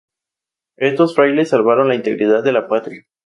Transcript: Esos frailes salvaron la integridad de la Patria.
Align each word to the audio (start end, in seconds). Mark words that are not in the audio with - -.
Esos 0.77 1.13
frailes 1.13 1.49
salvaron 1.49 1.87
la 1.87 1.93
integridad 1.93 2.43
de 2.43 2.51
la 2.53 2.67
Patria. 2.67 3.03